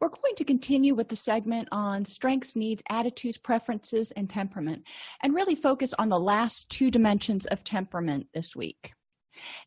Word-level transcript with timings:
We're 0.00 0.08
going 0.08 0.34
to 0.36 0.44
continue 0.44 0.94
with 0.94 1.08
the 1.08 1.16
segment 1.16 1.68
on 1.72 2.04
strengths, 2.04 2.56
needs, 2.56 2.82
attitudes, 2.88 3.38
preferences, 3.38 4.12
and 4.12 4.28
temperament, 4.28 4.84
and 5.22 5.34
really 5.34 5.54
focus 5.54 5.94
on 5.98 6.08
the 6.08 6.18
last 6.18 6.68
two 6.70 6.90
dimensions 6.90 7.46
of 7.46 7.64
temperament 7.64 8.28
this 8.34 8.54
week. 8.54 8.92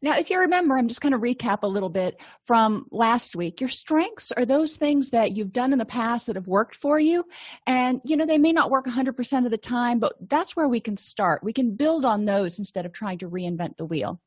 Now, 0.02 0.18
if 0.18 0.30
you 0.30 0.40
remember, 0.40 0.76
I'm 0.78 0.88
just 0.88 1.02
going 1.02 1.14
to 1.14 1.20
recap 1.20 1.60
a 1.64 1.68
little 1.68 1.90
bit 1.90 2.20
from 2.44 2.86
last 2.92 3.36
week. 3.36 3.62
Your 3.62 3.70
strengths 3.70 4.32
are 4.32 4.46
those 4.46 4.76
things 4.76 5.12
that 5.12 5.32
you've 5.32 5.54
done 5.54 5.74
in 5.74 5.80
the 5.80 5.86
past 5.86 6.28
that 6.28 6.36
have 6.36 6.48
worked 6.48 6.76
for 6.76 7.00
you. 7.00 7.26
And, 7.68 8.02
you 8.04 8.18
know, 8.18 8.26
they 8.26 8.38
may 8.38 8.52
not 8.52 8.72
work 8.72 8.86
100% 8.86 9.46
of 9.46 9.52
the 9.52 9.58
time, 9.58 10.00
but 10.00 10.14
that's 10.28 10.56
where 10.56 10.68
we 10.68 10.80
can 10.80 10.98
start. 10.98 11.44
We 11.44 11.54
can 11.54 11.76
build 11.76 12.06
on 12.06 12.26
those 12.26 12.60
instead 12.60 12.86
of 12.86 12.94
trying 12.94 13.20
to 13.20 13.30
reinvent 13.30 13.78
the 13.78 13.86
wheel. 13.86 14.20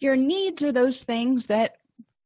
Your 0.00 0.16
needs 0.16 0.62
are 0.62 0.72
those 0.72 1.02
things 1.02 1.46
that 1.46 1.76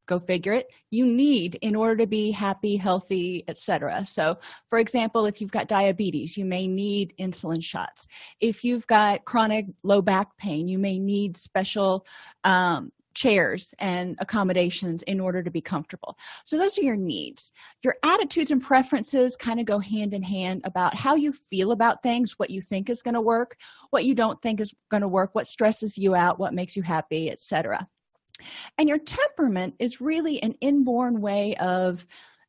go 0.05 0.19
figure 0.19 0.53
it 0.53 0.67
you 0.89 1.05
need 1.05 1.55
in 1.61 1.75
order 1.75 1.95
to 1.95 2.07
be 2.07 2.31
happy 2.31 2.75
healthy 2.75 3.43
etc 3.47 4.05
so 4.05 4.37
for 4.67 4.79
example 4.79 5.25
if 5.25 5.41
you've 5.41 5.51
got 5.51 5.67
diabetes 5.67 6.37
you 6.37 6.45
may 6.45 6.67
need 6.67 7.13
insulin 7.19 7.63
shots 7.63 8.07
if 8.39 8.63
you've 8.63 8.87
got 8.87 9.25
chronic 9.25 9.65
low 9.83 10.01
back 10.01 10.35
pain 10.37 10.67
you 10.67 10.77
may 10.77 10.99
need 10.99 11.37
special 11.37 12.05
um, 12.43 12.91
chairs 13.13 13.73
and 13.79 14.15
accommodations 14.19 15.03
in 15.03 15.19
order 15.19 15.43
to 15.43 15.51
be 15.51 15.61
comfortable. 15.61 16.17
So, 16.43 16.57
those 16.57 16.77
are 16.77 16.83
your 16.83 16.95
needs. 16.95 17.51
Your 17.83 17.95
attitudes 18.03 18.51
and 18.51 18.61
preferences 18.61 19.35
kind 19.35 19.59
of 19.59 19.65
go 19.65 19.79
hand 19.79 20.13
in 20.13 20.23
hand 20.23 20.61
about 20.63 20.95
how 20.95 21.15
you 21.15 21.33
feel 21.33 21.71
about 21.71 22.03
things, 22.03 22.37
what 22.37 22.49
you 22.49 22.61
think 22.61 22.89
is 22.89 23.01
going 23.01 23.13
to 23.13 23.21
work, 23.21 23.57
what 23.89 24.05
you 24.05 24.15
don't 24.15 24.41
think 24.41 24.59
is 24.59 24.73
going 24.89 25.01
to 25.01 25.07
work, 25.07 25.31
what 25.33 25.47
stresses 25.47 25.97
you 25.97 26.15
out, 26.15 26.39
what 26.39 26.53
makes 26.53 26.75
you 26.75 26.83
happy, 26.83 27.29
etc. 27.29 27.87
And 28.77 28.89
your 28.89 28.97
temperament 28.97 29.75
is 29.79 30.01
really 30.01 30.41
an 30.41 30.55
inborn 30.61 31.21
way 31.21 31.55
of 31.57 32.05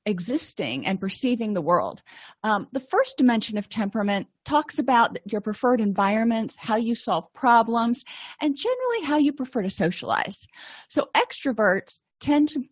existing 0.07 0.87
and 0.87 1.01
perceiving 1.01 1.55
the 1.55 1.61
world. 1.61 2.03
Um, 2.43 2.67
the 2.73 2.81
first 2.81 3.17
dimension 3.17 3.57
of 3.57 3.69
temperament 3.69 4.27
talks 4.45 4.79
about 4.79 5.19
your 5.25 5.41
preferred 5.41 5.81
environments, 5.81 6.57
how 6.59 6.77
you 6.77 6.95
solve 6.95 7.33
problems, 7.35 8.05
and 8.41 8.57
generally 8.57 9.05
how 9.05 9.19
you 9.19 9.33
prefer 9.33 9.63
to 9.63 9.71
socialize. 9.71 10.47
So, 10.89 11.09
extroverts 11.15 12.01
tend 12.21 12.49
to 12.49 12.65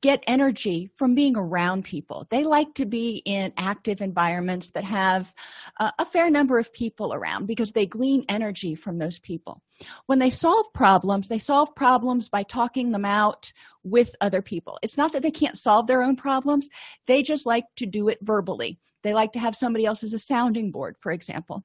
get 0.00 0.22
energy 0.26 0.90
from 0.96 1.14
being 1.14 1.36
around 1.36 1.84
people. 1.84 2.26
They 2.30 2.44
like 2.44 2.74
to 2.74 2.86
be 2.86 3.22
in 3.24 3.52
active 3.56 4.00
environments 4.00 4.70
that 4.70 4.84
have 4.84 5.32
uh, 5.78 5.90
a 5.98 6.04
fair 6.04 6.30
number 6.30 6.58
of 6.58 6.72
people 6.72 7.14
around 7.14 7.46
because 7.46 7.72
they 7.72 7.86
glean 7.86 8.24
energy 8.28 8.74
from 8.74 8.98
those 8.98 9.18
people. 9.18 9.62
When 10.06 10.18
they 10.18 10.30
solve 10.30 10.66
problems, 10.74 11.28
they 11.28 11.38
solve 11.38 11.74
problems 11.74 12.28
by 12.28 12.42
talking 12.42 12.90
them 12.90 13.04
out 13.04 13.52
with 13.82 14.14
other 14.20 14.42
people. 14.42 14.78
It's 14.82 14.98
not 14.98 15.12
that 15.14 15.22
they 15.22 15.30
can't 15.30 15.56
solve 15.56 15.86
their 15.86 16.02
own 16.02 16.16
problems, 16.16 16.68
they 17.06 17.22
just 17.22 17.46
like 17.46 17.64
to 17.76 17.86
do 17.86 18.08
it 18.08 18.18
verbally. 18.20 18.78
They 19.02 19.14
like 19.14 19.32
to 19.32 19.38
have 19.38 19.56
somebody 19.56 19.86
else 19.86 20.04
as 20.04 20.12
a 20.12 20.18
sounding 20.18 20.70
board, 20.70 20.96
for 20.98 21.10
example. 21.10 21.64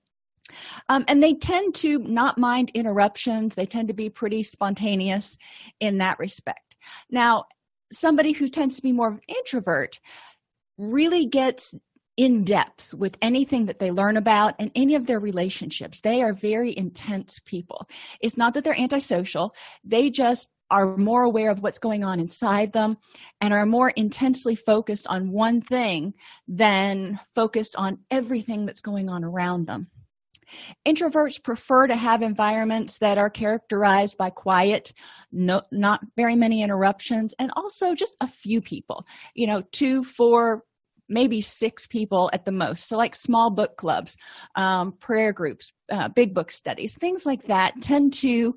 Um, 0.90 1.04
and 1.08 1.22
they 1.22 1.34
tend 1.34 1.76
to 1.76 2.00
not 2.00 2.38
mind 2.38 2.72
interruptions. 2.74 3.56
They 3.56 3.66
tend 3.66 3.88
to 3.88 3.94
be 3.94 4.10
pretty 4.10 4.44
spontaneous 4.44 5.38
in 5.80 5.98
that 5.98 6.20
respect. 6.20 6.76
Now, 7.10 7.46
somebody 7.92 8.32
who 8.32 8.50
tends 8.50 8.76
to 8.76 8.82
be 8.82 8.92
more 8.92 9.20
introvert 9.28 10.00
really 10.78 11.26
gets 11.26 11.76
in 12.18 12.44
depth 12.44 12.94
with 12.94 13.18
anything 13.22 13.66
that 13.66 13.80
they 13.80 13.92
learn 13.92 14.16
about 14.18 14.56
and 14.58 14.72
any 14.74 14.96
of 14.96 15.06
their 15.06 15.20
relationships. 15.20 16.00
They 16.00 16.22
are 16.22 16.34
very 16.34 16.76
intense 16.76 17.40
people. 17.46 17.90
It's 18.22 18.38
not 18.38 18.54
that 18.54 18.64
they're 18.64 18.80
antisocial, 18.80 19.54
they 19.84 20.10
just 20.10 20.50
are 20.72 20.98
more 20.98 21.24
aware 21.24 21.52
of 21.52 21.62
what's 21.62 21.78
going 21.78 22.04
on 22.04 22.20
inside 22.20 22.74
them 22.74 22.98
and 23.40 23.54
are 23.54 23.68
more 23.68 23.90
intensely 23.92 24.56
focused 24.56 25.06
on 25.08 25.32
one 25.32 25.62
thing 25.62 26.14
than 26.48 27.20
focused 27.36 27.76
on 27.78 28.00
everything 28.10 28.66
that's 28.66 28.82
going 28.82 29.08
on 29.08 29.24
around 29.24 29.68
them. 29.68 29.88
Introverts 30.86 31.42
prefer 31.42 31.88
to 31.88 31.96
have 31.96 32.22
environments 32.22 32.98
that 33.00 33.18
are 33.18 33.30
characterized 33.30 34.18
by 34.18 34.30
quiet, 34.30 34.94
no, 35.32 35.62
not 35.72 36.02
very 36.16 36.36
many 36.36 36.62
interruptions, 36.62 37.34
and 37.40 37.52
also 37.56 37.94
just 37.94 38.16
a 38.22 38.28
few 38.28 38.62
people, 38.62 39.06
you 39.34 39.48
know, 39.48 39.64
two, 39.72 40.04
four, 40.04 40.64
maybe 41.08 41.42
six 41.42 41.88
people 41.88 42.30
at 42.34 42.46
the 42.46 42.52
most. 42.52 42.88
So, 42.88 42.98
like 42.98 43.16
small 43.16 43.52
book 43.52 43.78
clubs, 43.78 44.18
um, 44.56 44.94
prayer 44.94 45.34
groups, 45.34 45.72
uh, 45.92 46.10
big 46.10 46.34
book 46.34 46.52
studies, 46.52 46.98
things 46.98 47.26
like 47.26 47.48
that 47.48 47.82
tend 47.82 48.14
to 48.16 48.56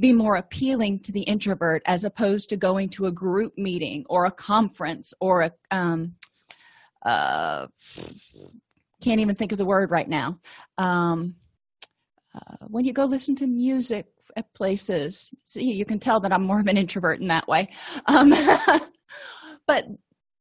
be 0.00 0.12
more 0.12 0.36
appealing 0.36 1.00
to 1.00 1.12
the 1.12 1.22
introvert 1.22 1.82
as 1.86 2.04
opposed 2.04 2.48
to 2.50 2.56
going 2.56 2.88
to 2.90 3.06
a 3.06 3.12
group 3.12 3.52
meeting 3.56 4.04
or 4.08 4.24
a 4.24 4.30
conference 4.30 5.12
or 5.20 5.42
a 5.42 5.50
um, 5.70 6.14
uh, 7.04 7.66
can't 9.00 9.20
even 9.20 9.34
think 9.34 9.52
of 9.52 9.58
the 9.58 9.64
word 9.64 9.90
right 9.90 10.08
now. 10.08 10.38
Um, 10.78 11.34
uh, 12.34 12.66
when 12.68 12.84
you 12.84 12.92
go 12.92 13.04
listen 13.04 13.34
to 13.36 13.46
music 13.46 14.06
at 14.36 14.54
places 14.54 15.28
see 15.42 15.64
you 15.64 15.84
can 15.84 15.98
tell 15.98 16.20
that 16.20 16.32
i'm 16.32 16.44
more 16.44 16.60
of 16.60 16.68
an 16.68 16.76
introvert 16.76 17.20
in 17.20 17.26
that 17.26 17.48
way. 17.48 17.68
Um, 18.06 18.32
but 19.66 19.86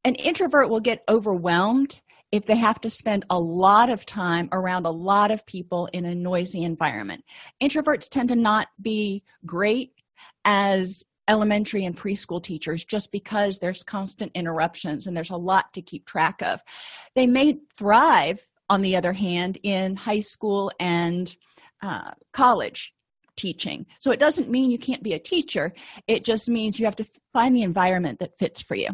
an 0.04 0.16
introvert 0.16 0.70
will 0.70 0.80
get 0.80 1.04
overwhelmed 1.10 2.02
if 2.32 2.46
they 2.46 2.56
have 2.56 2.80
to 2.82 2.90
spend 2.90 3.26
a 3.30 3.40
lot 3.40 3.90
of 3.90 4.06
time 4.06 4.50
around 4.52 4.86
a 4.86 4.92
lot 4.92 5.32
of 5.32 5.46
people 5.46 5.90
in 5.94 6.06
a 6.06 6.16
noisy 6.16 6.64
environment. 6.64 7.24
Introverts 7.62 8.08
tend 8.10 8.30
to 8.30 8.36
not 8.36 8.68
be 8.82 9.24
great 9.46 9.94
as 10.46 11.04
elementary 11.28 11.86
and 11.86 11.96
preschool 11.96 12.42
teachers 12.42 12.84
just 12.84 13.12
because 13.12 13.60
there's 13.60 13.84
constant 13.84 14.32
interruptions 14.34 15.06
and 15.06 15.16
there's 15.16 15.30
a 15.30 15.38
lot 15.38 15.72
to 15.74 15.82
keep 15.82 16.06
track 16.06 16.42
of. 16.42 16.62
They 17.16 17.28
may 17.28 17.60
thrive 17.78 18.46
on 18.70 18.82
the 18.82 18.96
other 18.96 19.14
hand, 19.14 19.58
in 19.64 19.96
high 19.96 20.20
school 20.20 20.72
and 20.80 21.36
uh, 21.82 22.12
college 22.34 22.94
teaching. 23.36 23.86
So 24.00 24.12
it 24.12 24.20
doesn't 24.20 24.50
mean 24.50 24.70
you 24.70 24.78
can't 24.78 25.04
be 25.04 25.14
a 25.14 25.20
teacher, 25.20 25.74
it 26.08 26.26
just 26.26 26.50
means 26.50 26.80
you 26.80 26.86
have 26.86 26.96
to 26.98 27.08
find 27.34 27.56
the 27.56 27.64
environment 27.64 28.20
that 28.20 28.38
fits 28.38 28.62
for 28.62 28.76
you. 28.76 28.90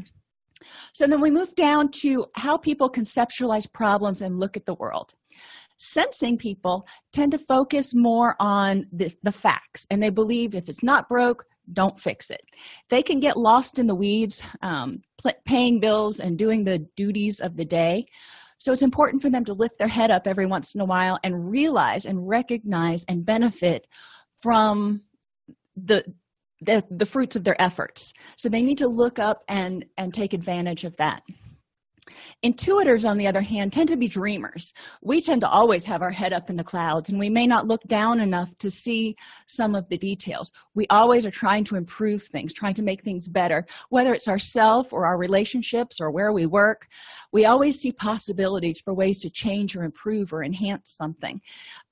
So 0.93 1.07
then 1.07 1.21
we 1.21 1.31
move 1.31 1.53
down 1.55 1.89
to 2.01 2.25
how 2.35 2.57
people 2.57 2.89
conceptualize 2.89 3.71
problems 3.71 4.21
and 4.21 4.39
look 4.39 4.57
at 4.57 4.65
the 4.65 4.75
world. 4.75 5.13
Sensing 5.77 6.37
people 6.37 6.87
tend 7.11 7.31
to 7.33 7.37
focus 7.37 7.93
more 7.93 8.35
on 8.39 8.85
the, 8.91 9.13
the 9.23 9.31
facts, 9.31 9.85
and 9.89 10.01
they 10.01 10.09
believe 10.09 10.55
if 10.55 10.69
it's 10.69 10.83
not 10.83 11.09
broke, 11.09 11.45
don't 11.71 11.99
fix 11.99 12.29
it. 12.29 12.41
They 12.89 13.01
can 13.01 13.19
get 13.19 13.37
lost 13.37 13.79
in 13.79 13.87
the 13.87 13.95
weeds, 13.95 14.43
um, 14.61 15.01
paying 15.45 15.79
bills 15.79 16.19
and 16.19 16.37
doing 16.37 16.63
the 16.63 16.79
duties 16.95 17.39
of 17.39 17.57
the 17.57 17.65
day. 17.65 18.05
So 18.65 18.73
it's 18.73 18.81
important 18.81 19.21
for 19.21 19.29
them 19.29 19.45
to 19.45 19.53
lift 19.53 19.77
their 19.77 19.87
head 19.87 20.09
up 20.09 20.25
every 20.25 20.47
once 20.47 20.73
in 20.73 20.81
a 20.81 20.85
while 20.85 21.19
and 21.23 21.51
realize 21.51 22.07
and 22.07 22.27
recognize 22.27 23.05
and 23.07 23.23
benefit 23.23 23.85
from 24.41 25.03
the 25.75 26.03
the, 26.61 26.84
the 26.90 27.05
fruits 27.05 27.35
of 27.35 27.43
their 27.43 27.61
efforts. 27.61 28.11
So 28.37 28.49
they 28.49 28.63
need 28.63 28.79
to 28.79 28.87
look 28.87 29.19
up 29.19 29.43
and 29.47 29.85
and 29.99 30.11
take 30.11 30.34
advantage 30.34 30.84
of 30.84 30.97
that. 30.97 31.22
Intuitors, 32.43 33.07
on 33.07 33.17
the 33.17 33.28
other 33.28 33.41
hand, 33.41 33.73
tend 33.73 33.90
to 33.90 33.97
be 33.97 34.07
dreamers. 34.07 34.73
We 35.02 35.22
tend 35.22 35.41
to 35.41 35.49
always 35.49 35.84
have 35.85 36.02
our 36.02 36.11
head 36.11 36.34
up 36.34 36.49
in 36.49 36.55
the 36.55 36.63
clouds, 36.63 37.09
and 37.09 37.17
we 37.17 37.29
may 37.29 37.47
not 37.47 37.67
look 37.67 37.81
down 37.84 38.19
enough 38.19 38.55
to 38.59 38.69
see 38.69 39.16
some 39.47 39.75
of 39.75 39.87
the 39.90 39.97
details. 39.97 40.52
We 40.75 40.85
always 40.90 41.25
are 41.25 41.31
trying 41.31 41.63
to 41.66 41.75
improve 41.75 42.23
things, 42.23 42.53
trying 42.53 42.75
to 42.75 42.84
make 42.84 43.03
things 43.03 43.28
better, 43.28 43.66
whether 43.90 44.13
it's 44.13 44.28
ourself 44.28 44.93
or 44.93 45.05
our 45.05 45.17
relationships 45.17 45.99
or 45.99 46.11
where 46.11 46.31
we 46.31 46.46
work. 46.46 46.87
We 47.31 47.46
always 47.46 47.79
see 47.79 47.91
possibilities 47.91 48.81
for 48.81 48.93
ways 48.93 49.19
to 49.22 49.29
change 49.29 49.75
or 49.75 49.84
improve 49.84 50.34
or 50.34 50.43
enhance 50.43 50.91
something. 50.91 51.41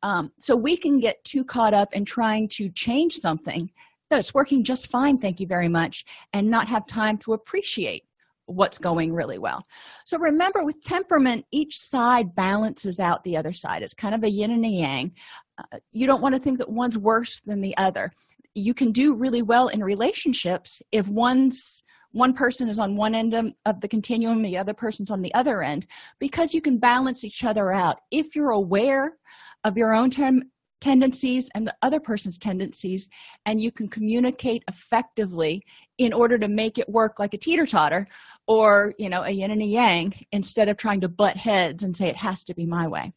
Um, 0.04 0.32
so 0.40 0.56
we 0.56 0.78
can 0.78 1.00
get 1.00 1.24
too 1.24 1.44
caught 1.44 1.74
up 1.74 1.94
in 1.94 2.06
trying 2.06 2.48
to 2.50 2.70
change 2.70 3.16
something 3.16 3.72
that's 4.10 4.34
working 4.34 4.64
just 4.64 4.88
fine, 4.88 5.18
thank 5.18 5.40
you 5.40 5.48
very 5.48 5.68
much, 5.70 6.06
and 6.34 6.50
not 6.50 6.68
have 6.68 6.86
time 6.86 7.18
to 7.20 7.34
appreciate 7.34 8.04
what's 8.46 8.78
going 8.78 9.14
really 9.14 9.38
well. 9.38 9.64
So 10.06 10.18
remember, 10.18 10.64
with 10.64 10.82
temperament, 10.82 11.46
each 11.52 11.78
side 11.78 12.36
balances 12.36 13.00
out 13.00 13.24
the 13.24 13.38
other 13.38 13.54
side. 13.54 13.84
It's 13.84 13.94
kind 13.94 14.16
of 14.16 14.24
a 14.24 14.30
yin 14.30 14.52
and 14.52 14.66
a 14.66 14.70
yang. 14.70 15.12
Uh, 15.58 15.80
you 15.92 16.08
don't 16.08 16.22
want 16.22 16.36
to 16.36 16.42
think 16.42 16.58
that 16.60 16.70
one's 16.70 16.98
worse 16.98 17.42
than 17.46 17.62
the 17.62 17.76
other. 17.78 18.12
You 18.56 18.74
can 18.74 18.92
do 18.92 19.16
really 19.16 19.42
well 19.42 19.68
in 19.70 19.84
relationships 19.84 20.82
if 20.92 21.08
one's 21.08 21.84
one 22.12 22.34
person 22.34 22.70
is 22.70 22.80
on 22.80 22.96
one 22.96 23.16
end 23.16 23.34
of 23.66 23.82
the 23.82 23.88
continuum 23.88 24.44
the 24.44 24.58
other 24.58 24.74
person's 24.74 25.10
on 25.10 25.22
the 25.22 25.34
other 25.34 25.64
end 25.64 25.88
because 26.20 26.54
you 26.54 26.62
can 26.62 26.78
balance 26.78 27.24
each 27.24 27.44
other 27.44 27.72
out 27.72 28.02
if 28.12 28.36
you're 28.36 28.52
aware 28.52 29.18
of 29.64 29.78
your 29.78 29.96
own 29.96 30.12
term 30.12 30.44
tendencies 30.84 31.50
and 31.56 31.66
the 31.66 31.76
other 31.82 32.00
person's 32.00 32.38
tendencies 32.38 33.08
and 33.46 33.62
you 33.62 33.72
can 33.72 33.88
communicate 33.88 34.64
effectively 34.68 35.64
in 35.98 36.12
order 36.12 36.38
to 36.38 36.50
make 36.50 36.78
it 36.78 36.90
work 36.90 37.20
like 37.20 37.34
a 37.34 37.38
teeter-totter 37.38 38.06
or 38.48 38.94
you 39.00 39.10
know 39.10 39.24
a 39.24 39.30
yin 39.30 39.52
and 39.52 39.62
a 39.62 39.66
yang 39.66 40.14
instead 40.34 40.68
of 40.68 40.76
trying 40.76 41.00
to 41.00 41.08
butt 41.08 41.38
heads 41.38 41.84
and 41.84 41.96
say 41.96 42.08
it 42.08 42.18
has 42.18 42.44
to 42.44 42.54
be 42.54 42.66
my 42.66 42.86
way 42.86 43.14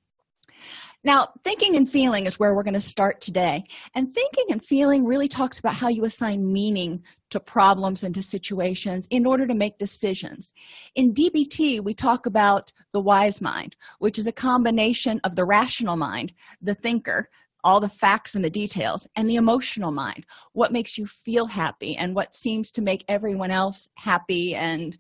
now, 1.06 1.28
thinking 1.44 1.76
and 1.76 1.88
feeling 1.88 2.26
is 2.26 2.40
where 2.40 2.52
we're 2.52 2.64
going 2.64 2.74
to 2.74 2.80
start 2.80 3.20
today. 3.20 3.64
And 3.94 4.12
thinking 4.12 4.46
and 4.50 4.64
feeling 4.64 5.04
really 5.04 5.28
talks 5.28 5.60
about 5.60 5.74
how 5.74 5.86
you 5.86 6.04
assign 6.04 6.52
meaning 6.52 7.04
to 7.30 7.38
problems 7.38 8.02
and 8.02 8.12
to 8.16 8.22
situations 8.22 9.06
in 9.08 9.24
order 9.24 9.46
to 9.46 9.54
make 9.54 9.78
decisions. 9.78 10.52
In 10.96 11.14
DBT, 11.14 11.80
we 11.80 11.94
talk 11.94 12.26
about 12.26 12.72
the 12.92 13.00
wise 13.00 13.40
mind, 13.40 13.76
which 14.00 14.19
is 14.19 14.26
a 14.26 14.32
combination 14.32 15.20
of 15.22 15.36
the 15.36 15.44
rational 15.44 15.96
mind, 15.96 16.32
the 16.60 16.74
thinker, 16.74 17.28
all 17.66 17.80
the 17.80 17.88
facts 17.88 18.36
and 18.36 18.44
the 18.44 18.48
details, 18.48 19.08
and 19.16 19.28
the 19.28 19.34
emotional 19.34 19.90
mind, 19.90 20.24
what 20.52 20.72
makes 20.72 20.96
you 20.96 21.04
feel 21.04 21.46
happy 21.46 21.96
and 21.96 22.14
what 22.14 22.32
seems 22.32 22.70
to 22.70 22.80
make 22.80 23.04
everyone 23.08 23.50
else 23.50 23.88
happy 23.96 24.54
and 24.54 24.96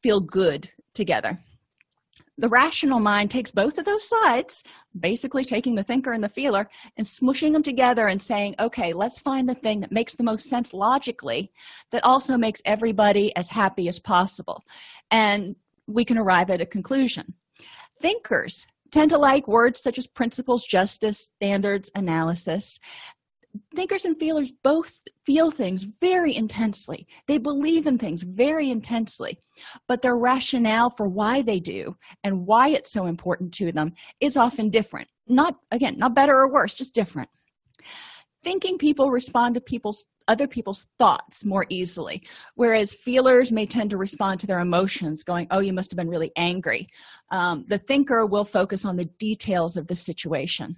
feel 0.00 0.20
good 0.20 0.70
together. 0.94 1.36
The 2.38 2.48
rational 2.48 3.00
mind 3.00 3.32
takes 3.32 3.50
both 3.50 3.78
of 3.78 3.84
those 3.84 4.08
sides 4.08 4.62
basically 4.98 5.44
taking 5.44 5.74
the 5.74 5.82
thinker 5.82 6.12
and 6.12 6.22
the 6.22 6.28
feeler 6.28 6.68
and 6.96 7.04
smushing 7.04 7.52
them 7.52 7.64
together 7.64 8.06
and 8.06 8.22
saying 8.22 8.54
okay 8.60 8.92
let's 8.92 9.20
find 9.20 9.48
the 9.48 9.54
thing 9.54 9.80
that 9.80 9.90
makes 9.90 10.14
the 10.14 10.22
most 10.22 10.48
sense 10.48 10.72
logically 10.72 11.50
that 11.90 12.04
also 12.04 12.36
makes 12.36 12.62
everybody 12.64 13.34
as 13.34 13.50
happy 13.50 13.88
as 13.88 13.98
possible. 13.98 14.64
And 15.10 15.56
we 15.88 16.04
can 16.04 16.16
arrive 16.16 16.50
at 16.50 16.60
a 16.60 16.66
conclusion. 16.66 17.34
Thinkers 18.00 18.68
tend 18.90 19.10
to 19.10 19.18
like 19.18 19.46
words 19.48 19.80
such 19.80 19.98
as 19.98 20.06
principles 20.06 20.64
justice 20.64 21.30
standards 21.36 21.90
analysis 21.94 22.78
thinkers 23.74 24.04
and 24.04 24.18
feelers 24.18 24.52
both 24.62 25.00
feel 25.24 25.50
things 25.50 25.84
very 25.84 26.34
intensely. 26.34 27.06
They 27.26 27.38
believe 27.38 27.86
in 27.86 27.98
things 27.98 28.22
very 28.22 28.70
intensely, 28.70 29.38
but 29.86 30.02
their 30.02 30.16
rationale 30.16 30.90
for 30.90 31.08
why 31.08 31.42
they 31.42 31.60
do 31.60 31.96
and 32.24 32.46
why 32.46 32.68
it's 32.68 32.92
so 32.92 33.06
important 33.06 33.52
to 33.54 33.72
them 33.72 33.94
is 34.20 34.36
often 34.36 34.70
different. 34.70 35.08
Not, 35.26 35.56
again, 35.70 35.98
not 35.98 36.14
better 36.14 36.34
or 36.34 36.52
worse, 36.52 36.74
just 36.74 36.94
different. 36.94 37.28
Thinking 38.42 38.78
people 38.78 39.10
respond 39.10 39.54
to 39.54 39.60
people's 39.60 40.06
other 40.28 40.46
people's 40.46 40.86
thoughts 40.98 41.44
more 41.44 41.66
easily, 41.68 42.22
whereas 42.54 42.94
feelers 42.94 43.50
may 43.50 43.66
tend 43.66 43.90
to 43.90 43.96
respond 43.96 44.38
to 44.40 44.46
their 44.46 44.60
emotions, 44.60 45.24
going, 45.24 45.46
Oh, 45.50 45.60
you 45.60 45.72
must 45.72 45.90
have 45.90 45.96
been 45.96 46.08
really 46.08 46.30
angry. 46.36 46.86
Um, 47.30 47.64
the 47.68 47.78
thinker 47.78 48.26
will 48.26 48.44
focus 48.44 48.84
on 48.84 48.96
the 48.96 49.06
details 49.18 49.76
of 49.76 49.86
the 49.86 49.96
situation. 49.96 50.76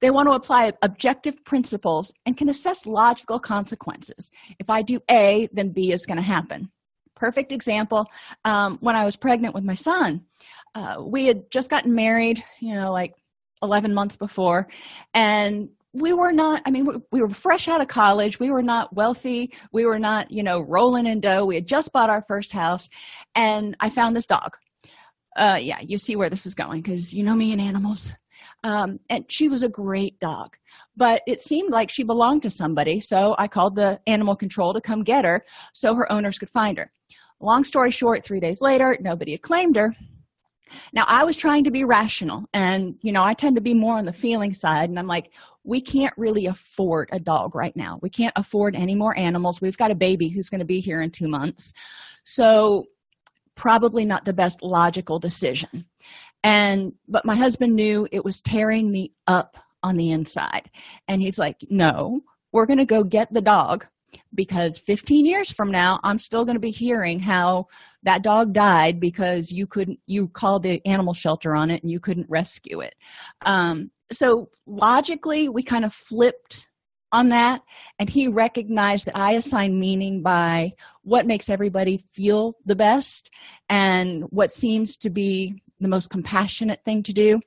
They 0.00 0.10
want 0.10 0.28
to 0.28 0.34
apply 0.34 0.72
objective 0.82 1.42
principles 1.44 2.12
and 2.26 2.36
can 2.36 2.48
assess 2.48 2.86
logical 2.86 3.38
consequences. 3.38 4.30
If 4.58 4.68
I 4.68 4.82
do 4.82 5.00
A, 5.10 5.48
then 5.52 5.70
B 5.70 5.92
is 5.92 6.04
going 6.04 6.18
to 6.18 6.22
happen. 6.22 6.70
Perfect 7.14 7.50
example 7.50 8.06
um, 8.44 8.76
when 8.82 8.94
I 8.94 9.04
was 9.04 9.16
pregnant 9.16 9.54
with 9.54 9.64
my 9.64 9.74
son, 9.74 10.26
uh, 10.74 10.96
we 11.00 11.26
had 11.26 11.50
just 11.50 11.70
gotten 11.70 11.94
married, 11.94 12.42
you 12.60 12.74
know, 12.74 12.92
like 12.92 13.14
11 13.62 13.94
months 13.94 14.18
before, 14.18 14.68
and 15.14 15.70
we 15.96 16.12
were 16.12 16.32
not 16.32 16.62
i 16.66 16.70
mean 16.70 16.86
we 17.10 17.20
were 17.22 17.28
fresh 17.28 17.68
out 17.68 17.80
of 17.80 17.88
college. 17.88 18.38
We 18.38 18.50
were 18.50 18.62
not 18.62 18.94
wealthy. 18.94 19.54
We 19.72 19.86
were 19.86 19.98
not 19.98 20.30
you 20.30 20.42
know 20.42 20.60
rolling 20.60 21.06
in 21.06 21.20
dough. 21.20 21.46
We 21.46 21.54
had 21.54 21.66
just 21.66 21.92
bought 21.92 22.10
our 22.10 22.22
first 22.22 22.52
house 22.52 22.88
and 23.34 23.76
i 23.80 23.90
found 23.90 24.14
this 24.14 24.26
dog. 24.26 24.56
Uh 25.36 25.58
yeah 25.60 25.80
you 25.80 25.98
see 25.98 26.16
where 26.16 26.30
this 26.30 26.46
is 26.46 26.54
going 26.54 26.82
because 26.82 27.14
you 27.14 27.22
know 27.24 27.34
me 27.34 27.52
and 27.52 27.60
animals. 27.60 28.12
Um, 28.62 29.00
and 29.10 29.24
she 29.28 29.48
was 29.48 29.62
a 29.62 29.68
great 29.68 30.18
dog 30.20 30.56
but 30.96 31.22
it 31.26 31.40
seemed 31.40 31.70
like 31.70 31.90
she 31.90 32.04
belonged 32.04 32.42
to 32.42 32.50
somebody 32.50 33.00
so 33.00 33.34
i 33.38 33.48
called 33.48 33.74
the 33.76 34.00
animal 34.06 34.36
control 34.36 34.74
to 34.74 34.80
come 34.80 35.02
get 35.02 35.24
her 35.24 35.44
so 35.72 35.94
her 35.94 36.10
owners 36.12 36.38
could 36.38 36.50
find 36.50 36.78
her. 36.78 36.92
Long 37.40 37.64
story 37.64 37.90
short 37.90 38.24
three 38.24 38.40
days 38.40 38.60
later 38.60 38.96
nobody 39.00 39.32
had 39.32 39.42
claimed 39.42 39.76
her. 39.76 39.94
Now 40.92 41.04
i 41.06 41.24
was 41.24 41.36
trying 41.36 41.64
to 41.64 41.70
be 41.70 41.84
rational 41.84 42.44
and 42.52 42.96
you 43.02 43.12
know 43.12 43.24
i 43.24 43.34
tend 43.34 43.56
to 43.56 43.62
be 43.62 43.74
more 43.74 43.98
on 43.98 44.04
the 44.04 44.12
feeling 44.12 44.52
side 44.52 44.90
and 44.90 44.98
i'm 44.98 45.06
like 45.06 45.30
we 45.66 45.80
can't 45.80 46.14
really 46.16 46.46
afford 46.46 47.08
a 47.12 47.20
dog 47.20 47.54
right 47.54 47.76
now. 47.76 47.98
We 48.02 48.10
can't 48.10 48.32
afford 48.36 48.76
any 48.76 48.94
more 48.94 49.16
animals. 49.18 49.60
We've 49.60 49.76
got 49.76 49.90
a 49.90 49.96
baby 49.96 50.28
who's 50.28 50.48
going 50.48 50.60
to 50.60 50.64
be 50.64 50.80
here 50.80 51.00
in 51.00 51.10
two 51.10 51.28
months. 51.28 51.72
So 52.24 52.84
probably 53.54 54.04
not 54.04 54.24
the 54.24 54.32
best 54.32 54.62
logical 54.62 55.18
decision. 55.18 55.86
And 56.44 56.92
but 57.08 57.24
my 57.24 57.34
husband 57.34 57.74
knew 57.74 58.06
it 58.12 58.24
was 58.24 58.40
tearing 58.40 58.90
me 58.90 59.12
up 59.26 59.56
on 59.82 59.96
the 59.96 60.10
inside. 60.10 60.70
And 61.08 61.20
he's 61.20 61.38
like 61.38 61.56
no 61.68 62.20
we're 62.52 62.66
going 62.66 62.78
to 62.78 62.86
go 62.86 63.02
get 63.02 63.32
the 63.32 63.40
dog 63.40 63.84
because 64.34 64.78
15 64.78 65.26
years 65.26 65.52
from 65.52 65.70
now 65.70 65.98
i'm 66.04 66.18
still 66.18 66.44
going 66.44 66.54
to 66.54 66.60
be 66.60 66.70
hearing 66.70 67.18
how 67.20 67.66
that 68.06 68.22
dog 68.22 68.52
died 68.54 69.00
because 69.00 69.50
you 69.50 69.66
couldn't 69.66 69.98
you 70.06 70.28
called 70.28 70.62
the 70.62 70.80
animal 70.86 71.12
shelter 71.12 71.54
on 71.54 71.70
it 71.70 71.82
and 71.82 71.90
you 71.90 72.00
couldn't 72.00 72.30
rescue 72.30 72.80
it. 72.80 72.94
Um, 73.44 73.90
so 74.12 74.48
logically 74.66 75.48
we 75.48 75.62
kind 75.62 75.84
of 75.84 75.92
flipped 75.92 76.68
on 77.12 77.28
that 77.28 77.62
and 77.98 78.10
he 78.10 78.28
recognized 78.28 79.06
that 79.06 79.16
i 79.16 79.32
assign 79.32 79.78
meaning 79.78 80.22
by 80.22 80.72
what 81.02 81.26
makes 81.26 81.48
everybody 81.48 81.98
feel 82.12 82.56
the 82.64 82.76
best 82.76 83.30
and 83.68 84.24
what 84.30 84.52
seems 84.52 84.96
to 84.96 85.10
be 85.10 85.62
the 85.80 85.88
most 85.88 86.10
compassionate 86.10 86.82
thing 86.84 87.02
to 87.02 87.12
do. 87.12 87.40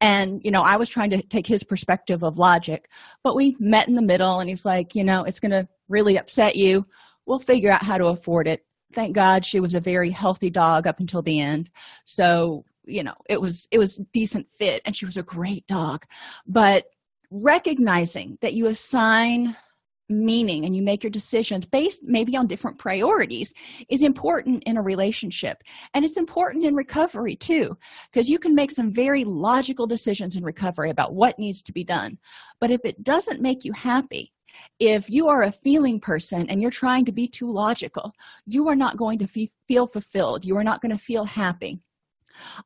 And 0.00 0.40
you 0.44 0.50
know 0.50 0.62
i 0.62 0.76
was 0.76 0.88
trying 0.88 1.10
to 1.10 1.22
take 1.22 1.46
his 1.46 1.64
perspective 1.64 2.22
of 2.22 2.38
logic 2.38 2.88
but 3.24 3.34
we 3.34 3.56
met 3.58 3.88
in 3.88 3.94
the 3.94 4.02
middle 4.02 4.38
and 4.38 4.48
he's 4.48 4.64
like 4.64 4.94
you 4.94 5.02
know 5.02 5.24
it's 5.24 5.40
going 5.40 5.50
to 5.50 5.66
really 5.88 6.18
upset 6.18 6.54
you. 6.54 6.86
We'll 7.26 7.38
figure 7.38 7.72
out 7.72 7.82
how 7.82 7.98
to 7.98 8.06
afford 8.06 8.46
it. 8.46 8.64
Thank 8.92 9.14
god 9.14 9.44
she 9.44 9.60
was 9.60 9.74
a 9.74 9.80
very 9.80 10.10
healthy 10.10 10.50
dog 10.50 10.86
up 10.86 11.00
until 11.00 11.22
the 11.22 11.40
end. 11.40 11.68
So 12.04 12.64
you 12.88 13.02
know 13.02 13.14
it 13.28 13.40
was 13.40 13.68
it 13.70 13.78
was 13.78 14.00
decent 14.12 14.50
fit 14.50 14.82
and 14.84 14.96
she 14.96 15.06
was 15.06 15.16
a 15.16 15.22
great 15.22 15.66
dog. 15.66 16.04
But 16.46 16.86
recognizing 17.30 18.38
that 18.40 18.54
you 18.54 18.66
assign 18.66 19.54
meaning 20.08 20.64
and 20.64 20.74
you 20.74 20.82
make 20.82 21.02
your 21.02 21.10
decisions 21.10 21.66
based 21.66 22.02
maybe 22.02 22.34
on 22.34 22.46
different 22.46 22.78
priorities 22.78 23.52
is 23.90 24.02
important 24.02 24.62
in 24.64 24.78
a 24.78 24.82
relationship. 24.82 25.62
And 25.92 26.04
it's 26.04 26.16
important 26.16 26.64
in 26.64 26.74
recovery 26.74 27.36
too 27.36 27.76
because 28.10 28.30
you 28.30 28.38
can 28.38 28.54
make 28.54 28.70
some 28.70 28.92
very 28.92 29.24
logical 29.24 29.86
decisions 29.86 30.36
in 30.36 30.42
recovery 30.42 30.90
about 30.90 31.14
what 31.14 31.38
needs 31.38 31.62
to 31.64 31.72
be 31.72 31.84
done. 31.84 32.18
But 32.60 32.70
if 32.70 32.80
it 32.84 33.04
doesn't 33.04 33.42
make 33.42 33.64
you 33.64 33.72
happy 33.72 34.32
if 34.80 35.10
you 35.10 35.28
are 35.28 35.44
a 35.44 35.52
feeling 35.52 36.00
person 36.00 36.48
and 36.48 36.60
you're 36.60 36.70
trying 36.70 37.04
to 37.04 37.12
be 37.12 37.28
too 37.28 37.50
logical 37.50 38.12
you 38.46 38.66
are 38.66 38.74
not 38.74 38.96
going 38.96 39.18
to 39.18 39.48
feel 39.68 39.86
fulfilled. 39.86 40.44
You 40.44 40.56
are 40.56 40.64
not 40.64 40.80
going 40.80 40.90
to 40.90 40.98
feel 40.98 41.24
happy 41.24 41.80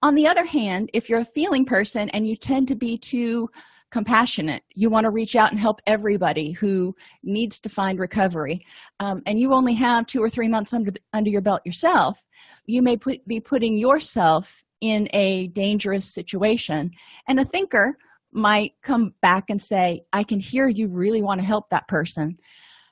on 0.02 0.14
the 0.14 0.26
other 0.26 0.44
hand 0.44 0.90
if 0.92 1.08
you're 1.08 1.20
a 1.20 1.24
feeling 1.24 1.64
person 1.64 2.08
and 2.10 2.26
you 2.26 2.36
tend 2.36 2.68
to 2.68 2.74
be 2.74 2.98
too 2.98 3.48
compassionate 3.90 4.62
you 4.74 4.88
want 4.88 5.04
to 5.04 5.10
reach 5.10 5.36
out 5.36 5.50
and 5.50 5.60
help 5.60 5.80
everybody 5.86 6.52
who 6.52 6.94
needs 7.22 7.60
to 7.60 7.68
find 7.68 7.98
recovery 7.98 8.64
um, 9.00 9.22
and 9.26 9.38
you 9.38 9.52
only 9.52 9.74
have 9.74 10.06
two 10.06 10.22
or 10.22 10.30
three 10.30 10.48
months 10.48 10.72
under 10.72 10.90
the, 10.90 11.00
under 11.12 11.28
your 11.28 11.42
belt 11.42 11.60
yourself 11.64 12.24
you 12.66 12.82
may 12.82 12.96
put, 12.96 13.26
be 13.26 13.40
putting 13.40 13.76
yourself 13.76 14.64
in 14.82 15.08
a 15.12 15.46
dangerous 15.48 16.12
situation. 16.12 16.90
And 17.28 17.40
a 17.40 17.44
thinker 17.44 17.96
might 18.32 18.72
come 18.82 19.14
back 19.20 19.44
and 19.50 19.60
say 19.60 20.02
i 20.12 20.24
can 20.24 20.40
hear 20.40 20.66
you 20.66 20.88
really 20.88 21.22
want 21.22 21.40
to 21.40 21.46
help 21.46 21.68
that 21.70 21.86
person. 21.86 22.38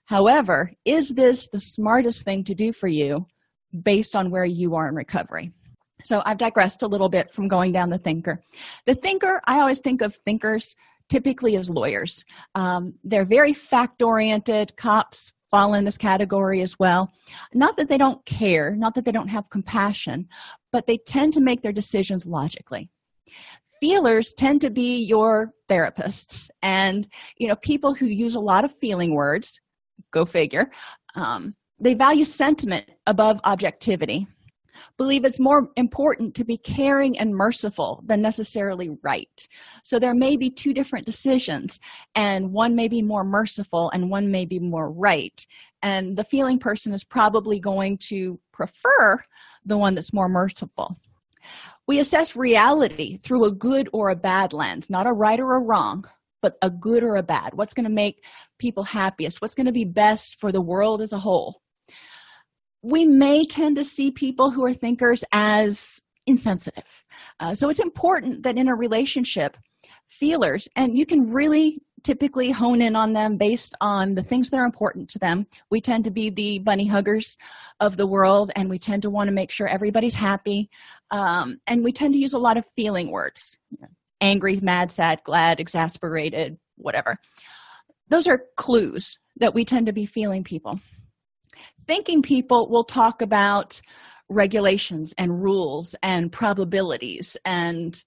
However 0.04 0.72
is 0.84 1.10
this 1.10 1.49
the 1.49 1.60
smartest 1.60 2.25
thing 2.25 2.44
to 2.44 2.54
do 2.54 2.72
for 2.72 2.88
you 2.88 3.26
based 3.82 4.14
on 4.16 4.30
where 4.30 4.44
you 4.44 4.75
are 4.75 4.88
in 4.88 4.94
recovery 4.94 5.52
so 6.04 6.23
i've 6.26 6.38
digressed 6.38 6.83
a 6.83 6.87
little 6.87 7.09
bit 7.09 7.33
from 7.33 7.49
going 7.49 7.73
down 7.73 7.90
the 7.90 7.99
thinker. 7.99 8.42
The 8.87 8.95
thinker 8.95 9.40
i 9.47 9.61
always 9.61 9.80
think 9.80 10.02
of 10.02 10.16
thinkers 10.25 10.76
typically 11.09 11.57
as 11.57 11.69
lawyers. 11.69 12.25
Um, 12.54 12.95
they're 13.02 13.25
very 13.25 13.52
fact 13.52 14.00
oriented 14.00 14.76
cops 14.76 15.33
fall 15.50 15.75
in 15.75 15.85
this 15.85 15.99
category 15.99 16.62
as 16.62 16.78
well. 16.78 17.11
Not 17.52 17.76
that 17.78 17.88
they 17.88 17.99
don't 17.99 18.25
care 18.25 18.75
not 18.75 18.95
that 18.95 19.04
they 19.04 19.12
don't 19.12 19.28
have 19.28 19.50
compassion 19.50 20.28
but 20.73 20.87
they 20.87 20.99
tend 20.99 21.33
to 21.35 21.40
make 21.40 21.62
their 21.62 21.73
decisions 21.73 22.26
logically. 22.26 22.90
Feelers 23.80 24.33
tend 24.37 24.61
to 24.61 24.71
be 24.71 25.02
your 25.02 25.52
therapists 25.69 26.50
and 26.62 27.09
you 27.38 27.49
know 27.49 27.57
people 27.57 27.95
who 27.95 28.07
use 28.07 28.35
a 28.35 28.40
lot 28.40 28.64
of 28.64 28.73
feeling 28.73 29.14
words 29.14 29.61
go 30.12 30.25
figure 30.25 30.71
um, 31.16 31.54
they 31.78 31.95
value 31.95 32.25
sentiment 32.25 32.90
above 33.07 33.40
objectivity 33.45 34.26
believe 34.96 35.25
it's 35.25 35.40
more 35.40 35.68
important 35.76 36.34
to 36.37 36.44
be 36.44 36.56
caring 36.56 37.18
and 37.18 37.34
merciful 37.34 38.02
than 38.06 38.20
necessarily 38.20 38.90
right. 39.02 39.49
So 39.82 39.99
there 39.99 40.14
may 40.14 40.37
be 40.37 40.50
two 40.50 40.72
different 40.72 41.06
decisions, 41.06 41.80
and 42.14 42.52
one 42.52 42.75
may 42.75 42.88
be 42.88 43.02
more 43.02 43.25
merciful 43.25 43.90
and 43.90 44.10
one 44.10 44.30
may 44.30 44.44
be 44.44 44.58
more 44.58 44.90
right. 44.90 45.44
And 45.82 46.16
the 46.16 46.25
feeling 46.25 46.58
person 46.58 46.92
is 46.92 47.04
probably 47.04 47.58
going 47.58 47.99
to 48.08 48.38
prefer 48.52 49.22
the 49.64 49.78
one 49.78 49.94
that's 49.94 50.12
more 50.12 50.28
merciful. 50.28 50.96
We 51.87 51.99
assess 51.99 52.37
reality 52.37 53.18
through 53.18 53.46
a 53.46 53.52
good 53.52 53.88
or 53.92 54.10
a 54.10 54.16
bad 54.16 54.52
lens, 54.52 54.90
not 54.90 55.06
a 55.06 55.12
right 55.12 55.40
or 55.40 55.56
a 55.56 55.60
wrong, 55.60 56.04
but 56.42 56.56
a 56.62 56.70
good 56.70 57.02
or 57.02 57.16
a 57.16 57.22
bad. 57.22 57.54
What's 57.54 57.75
going 57.75 57.84
to 57.84 57.90
make 57.90 58.25
people 58.58 58.84
happiest? 58.84 59.40
What's 59.40 59.54
going 59.54 59.66
to 59.66 59.72
be 59.72 59.84
best 59.84 60.38
for 60.38 60.52
the 60.52 60.60
world 60.60 61.02
as 61.02 61.12
a 61.12 61.18
whole? 61.18 61.62
We 62.82 63.04
may 63.04 63.44
tend 63.44 63.76
to 63.76 63.84
see 63.84 64.10
people 64.10 64.50
who 64.50 64.64
are 64.64 64.72
thinkers 64.72 65.25
as 65.32 66.02
insensitive. 66.26 67.04
Uh, 67.38 67.54
so 67.54 67.68
it's 67.68 67.80
important 67.80 68.42
that 68.42 68.56
in 68.56 68.68
a 68.68 68.75
relationship, 68.75 69.56
feelers, 70.06 70.68
and 70.76 70.96
you 70.96 71.06
can 71.06 71.32
really 71.32 71.82
typically 72.02 72.50
hone 72.50 72.80
in 72.80 72.96
on 72.96 73.12
them 73.12 73.37
based 73.37 73.75
on 73.80 74.14
the 74.14 74.22
things 74.22 74.49
that 74.49 74.56
are 74.56 74.64
important 74.64 75.08
to 75.10 75.18
them. 75.18 75.46
We 75.70 75.80
tend 75.80 76.04
to 76.04 76.10
be 76.10 76.30
the 76.30 76.58
bunny 76.60 76.87
huggers 76.87 77.37
of 77.78 77.96
the 77.96 78.06
world, 78.06 78.50
and 78.56 78.70
we 78.70 78.78
tend 78.78 79.02
to 79.02 79.10
want 79.10 79.28
to 79.28 79.32
make 79.32 79.50
sure 79.50 79.68
everybody's 79.68 80.14
happy. 80.14 80.70
Um, 81.10 81.60
and 81.66 81.84
we 81.84 81.92
tend 81.92 82.14
to 82.14 82.20
use 82.20 82.32
a 82.32 82.38
lot 82.38 82.56
of 82.56 82.66
feeling 82.66 83.10
words 83.10 83.58
angry, 84.22 84.60
mad, 84.60 84.92
sad, 84.92 85.22
glad, 85.25 85.60
exasperated, 85.60 86.58
whatever. 86.76 87.16
Those 88.08 88.28
are 88.28 88.44
clues 88.56 89.18
that 89.37 89.54
we 89.54 89.64
tend 89.64 89.87
to 89.87 89.92
be 89.92 90.04
feeling 90.04 90.44
people 90.44 90.78
thinking 91.86 92.22
people 92.22 92.68
will 92.68 92.84
talk 92.84 93.22
about 93.22 93.80
regulations 94.28 95.12
and 95.18 95.42
rules 95.42 95.94
and 96.02 96.30
probabilities 96.30 97.36
and 97.44 98.04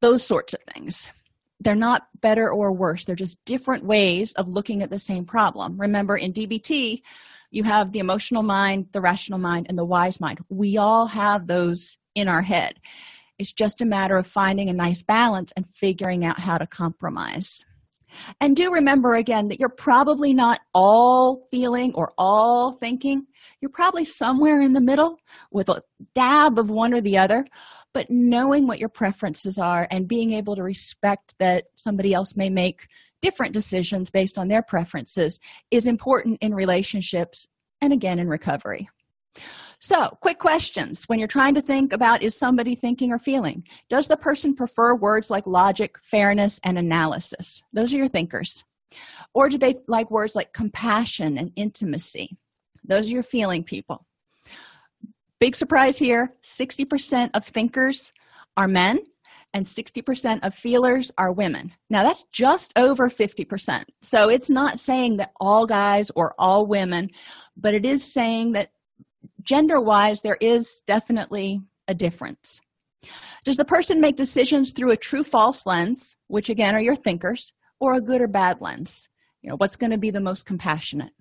those 0.00 0.24
sorts 0.24 0.54
of 0.54 0.60
things. 0.72 1.12
They're 1.58 1.74
not 1.74 2.06
better 2.20 2.50
or 2.50 2.72
worse, 2.72 3.04
they're 3.04 3.16
just 3.16 3.44
different 3.44 3.84
ways 3.84 4.32
of 4.34 4.48
looking 4.48 4.82
at 4.82 4.90
the 4.90 4.98
same 4.98 5.26
problem. 5.26 5.78
Remember, 5.78 6.16
in 6.16 6.32
DBT, 6.32 7.02
you 7.50 7.64
have 7.64 7.92
the 7.92 7.98
emotional 7.98 8.42
mind, 8.42 8.86
the 8.92 9.00
rational 9.00 9.38
mind, 9.38 9.66
and 9.68 9.76
the 9.76 9.84
wise 9.84 10.20
mind. 10.20 10.38
We 10.48 10.76
all 10.76 11.06
have 11.06 11.46
those 11.46 11.98
in 12.14 12.28
our 12.28 12.42
head. 12.42 12.74
It's 13.38 13.52
just 13.52 13.80
a 13.80 13.86
matter 13.86 14.16
of 14.16 14.26
finding 14.26 14.68
a 14.68 14.74
nice 14.74 15.02
balance 15.02 15.52
and 15.56 15.66
figuring 15.66 16.24
out 16.24 16.38
how 16.38 16.58
to 16.58 16.66
compromise. 16.66 17.64
And 18.40 18.56
do 18.56 18.72
remember 18.72 19.14
again 19.14 19.48
that 19.48 19.60
you're 19.60 19.68
probably 19.68 20.32
not 20.32 20.60
all 20.74 21.46
feeling 21.50 21.92
or 21.94 22.12
all 22.18 22.72
thinking. 22.72 23.26
You're 23.60 23.70
probably 23.70 24.04
somewhere 24.04 24.60
in 24.60 24.72
the 24.72 24.80
middle 24.80 25.18
with 25.50 25.68
a 25.68 25.82
dab 26.14 26.58
of 26.58 26.70
one 26.70 26.94
or 26.94 27.00
the 27.00 27.18
other. 27.18 27.44
But 27.92 28.06
knowing 28.08 28.66
what 28.66 28.78
your 28.78 28.88
preferences 28.88 29.58
are 29.58 29.88
and 29.90 30.06
being 30.06 30.32
able 30.32 30.54
to 30.56 30.62
respect 30.62 31.34
that 31.38 31.64
somebody 31.76 32.14
else 32.14 32.36
may 32.36 32.48
make 32.48 32.86
different 33.20 33.52
decisions 33.52 34.10
based 34.10 34.38
on 34.38 34.48
their 34.48 34.62
preferences 34.62 35.38
is 35.70 35.86
important 35.86 36.38
in 36.40 36.54
relationships 36.54 37.48
and 37.80 37.92
again 37.92 38.18
in 38.18 38.28
recovery. 38.28 38.88
So, 39.82 40.10
quick 40.20 40.38
questions 40.38 41.04
when 41.04 41.18
you're 41.18 41.26
trying 41.26 41.54
to 41.54 41.62
think 41.62 41.94
about 41.94 42.22
is 42.22 42.36
somebody 42.36 42.74
thinking 42.74 43.12
or 43.12 43.18
feeling? 43.18 43.64
Does 43.88 44.08
the 44.08 44.16
person 44.16 44.54
prefer 44.54 44.94
words 44.94 45.30
like 45.30 45.46
logic, 45.46 45.96
fairness, 46.02 46.60
and 46.64 46.76
analysis? 46.76 47.62
Those 47.72 47.94
are 47.94 47.96
your 47.96 48.08
thinkers. 48.08 48.62
Or 49.32 49.48
do 49.48 49.56
they 49.56 49.76
like 49.88 50.10
words 50.10 50.34
like 50.34 50.52
compassion 50.52 51.38
and 51.38 51.50
intimacy? 51.56 52.36
Those 52.84 53.06
are 53.06 53.10
your 53.10 53.22
feeling 53.22 53.64
people. 53.64 54.06
Big 55.38 55.56
surprise 55.56 55.96
here 55.96 56.34
60% 56.44 57.30
of 57.32 57.46
thinkers 57.46 58.12
are 58.58 58.68
men 58.68 58.98
and 59.54 59.64
60% 59.64 60.40
of 60.42 60.54
feelers 60.54 61.10
are 61.16 61.32
women. 61.32 61.72
Now, 61.88 62.02
that's 62.02 62.24
just 62.32 62.74
over 62.76 63.08
50%. 63.08 63.84
So, 64.02 64.28
it's 64.28 64.50
not 64.50 64.78
saying 64.78 65.16
that 65.16 65.32
all 65.40 65.66
guys 65.66 66.10
or 66.14 66.34
all 66.38 66.66
women, 66.66 67.08
but 67.56 67.72
it 67.72 67.86
is 67.86 68.04
saying 68.04 68.52
that 68.52 68.72
gender 69.42 69.80
wise, 69.80 70.22
there 70.22 70.38
is 70.40 70.82
definitely 70.86 71.60
a 71.88 71.94
difference. 71.94 72.60
Does 73.44 73.56
the 73.56 73.64
person 73.64 74.00
make 74.00 74.16
decisions 74.16 74.72
through 74.72 74.90
a 74.90 74.96
true 74.96 75.24
false 75.24 75.64
lens, 75.66 76.16
which 76.26 76.50
again 76.50 76.74
are 76.74 76.80
your 76.80 76.96
thinkers, 76.96 77.52
or 77.80 77.94
a 77.94 78.00
good 78.00 78.20
or 78.20 78.28
bad 78.28 78.60
lens? 78.60 79.08
You 79.42 79.50
know, 79.50 79.56
what's 79.56 79.76
going 79.76 79.90
to 79.90 79.98
be 79.98 80.10
the 80.10 80.20
most 80.20 80.44
compassionate? 80.44 81.12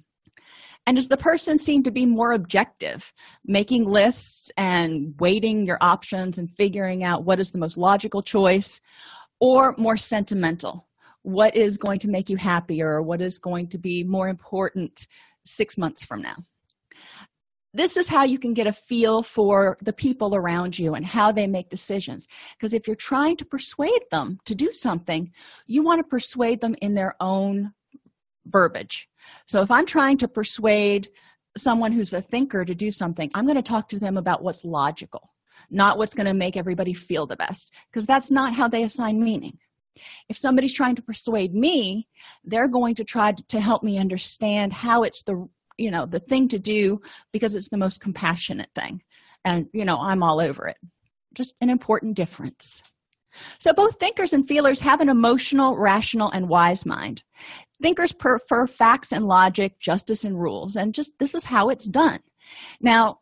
And 0.86 0.98
does 0.98 1.08
the 1.08 1.18
person 1.18 1.58
seem 1.58 1.84
to 1.84 1.92
be 1.92 2.06
more 2.06 2.34
objective, 2.34 3.14
making 3.46 3.86
lists 3.86 4.52
and 4.58 5.14
weighting 5.20 5.66
your 5.66 5.78
options 5.82 6.38
and 6.38 6.50
figuring 6.58 7.04
out 7.04 7.26
what 7.26 7.40
is 7.40 7.52
the 7.52 7.60
most 7.60 7.78
logical 7.78 8.22
choice, 8.22 8.82
or 9.40 9.76
more 9.78 9.98
sentimental? 9.98 10.88
What 11.22 11.56
is 11.56 11.78
going 11.78 12.00
to 12.00 12.10
make 12.10 12.30
you 12.30 12.38
happier? 12.38 13.02
What 13.02 13.22
is 13.22 13.40
going 13.40 13.68
to 13.70 13.78
be 13.78 14.04
more 14.04 14.28
important 14.30 15.06
six 15.46 15.78
months 15.78 16.04
from 16.04 16.22
now? 16.22 16.38
This 17.74 17.98
is 17.98 18.08
how 18.08 18.24
you 18.24 18.40
can 18.40 18.54
get 18.54 18.68
a 18.68 18.74
feel 18.74 19.22
for 19.22 19.78
the 19.82 19.94
people 19.94 20.36
around 20.36 20.78
you 20.80 20.96
and 20.96 21.06
how 21.06 21.32
they 21.32 21.48
make 21.48 21.70
decisions. 21.70 22.28
Because 22.54 22.74
if 22.74 22.88
you're 22.88 22.96
trying 22.96 23.38
to 23.38 23.46
persuade 23.46 24.04
them 24.12 24.40
to 24.46 24.56
do 24.56 24.72
something, 24.72 25.32
you 25.68 25.84
want 25.84 26.00
to 26.00 26.04
persuade 26.04 26.62
them 26.62 26.76
in 26.82 26.96
their 26.96 27.16
own 27.20 27.74
verbiage. 28.46 29.08
So 29.46 29.62
if 29.62 29.70
I'm 29.70 29.86
trying 29.86 30.18
to 30.20 30.28
persuade 30.28 31.10
someone 31.58 31.92
who's 31.92 32.14
a 32.14 32.22
thinker 32.22 32.66
to 32.66 32.74
do 32.74 32.90
something, 32.92 33.30
I'm 33.34 33.46
going 33.46 33.56
to 33.56 33.62
talk 33.62 33.90
to 33.90 34.00
them 34.00 34.18
about 34.18 34.44
what's 34.44 34.66
logical, 34.66 35.30
not 35.70 35.98
what's 35.98 36.16
going 36.16 36.28
to 36.28 36.34
make 36.34 36.58
everybody 36.58 36.94
feel 36.94 37.28
the 37.28 37.36
best, 37.36 37.74
because 37.92 38.06
that's 38.06 38.32
not 38.32 38.54
how 38.54 38.68
they 38.68 38.84
assign 38.84 39.24
meaning. 39.24 39.58
If 40.30 40.38
somebody's 40.38 40.74
trying 40.74 40.96
to 40.96 41.02
persuade 41.02 41.54
me, 41.54 42.08
they're 42.44 42.68
going 42.68 42.96
to 42.96 43.04
try 43.04 43.34
to 43.34 43.60
help 43.60 43.84
me 43.84 43.98
understand 43.98 44.72
how 44.74 45.04
it's 45.04 45.24
the 45.24 45.48
you 45.80 45.92
know 45.92 46.06
the 46.06 46.20
thing 46.20 46.48
to 46.50 46.60
do 46.60 47.02
because 47.32 47.56
it's 47.56 47.70
the 47.70 47.78
most 47.78 48.02
compassionate 48.02 48.70
thing. 48.76 49.02
And 49.46 49.68
you 49.74 49.86
know 49.86 49.98
i'm 49.98 50.24
all 50.24 50.40
over 50.40 50.68
it. 50.68 50.78
Just 51.34 51.56
an 51.62 51.70
important 51.70 52.16
difference. 52.16 52.84
So 53.60 53.74
both 53.74 54.00
thinkers 54.00 54.34
and 54.34 54.48
feelers 54.48 54.82
have 54.82 55.02
an 55.02 55.10
emotional 55.10 55.78
rational 55.78 56.32
and 56.32 56.50
wise 56.50 56.86
mind. 56.86 57.24
Thinkers 57.82 58.12
prefer 58.12 58.66
facts 58.68 59.14
and 59.14 59.26
logic 59.26 59.80
justice 59.80 60.24
and 60.24 60.40
rules. 60.40 60.76
And 60.76 60.94
just 60.94 61.14
this 61.20 61.36
is 61.36 61.46
how 61.46 61.70
it's 61.70 61.86
done. 61.86 62.20
Now 62.82 63.20